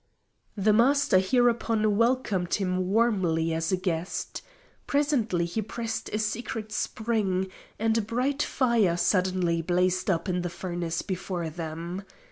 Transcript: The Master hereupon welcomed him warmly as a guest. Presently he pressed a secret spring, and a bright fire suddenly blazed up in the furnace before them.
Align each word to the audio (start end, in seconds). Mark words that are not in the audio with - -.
The 0.57 0.73
Master 0.73 1.19
hereupon 1.19 1.95
welcomed 1.95 2.55
him 2.55 2.87
warmly 2.89 3.53
as 3.53 3.71
a 3.71 3.77
guest. 3.77 4.41
Presently 4.87 5.45
he 5.45 5.61
pressed 5.61 6.09
a 6.09 6.17
secret 6.17 6.71
spring, 6.71 7.51
and 7.77 7.95
a 7.99 8.01
bright 8.01 8.41
fire 8.41 8.97
suddenly 8.97 9.61
blazed 9.61 10.09
up 10.09 10.27
in 10.27 10.41
the 10.41 10.49
furnace 10.49 11.03
before 11.03 11.51
them. 11.51 12.01